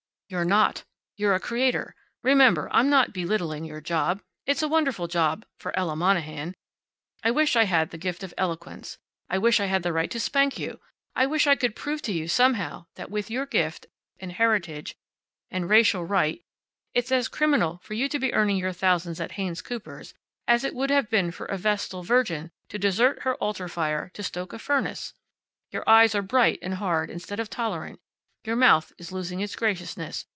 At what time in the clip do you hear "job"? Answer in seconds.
3.81-4.21, 5.09-5.45